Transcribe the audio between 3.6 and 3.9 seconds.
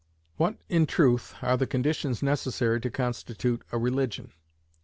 a